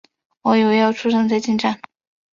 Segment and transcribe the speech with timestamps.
[0.41, 1.79] 我以为要出站再进站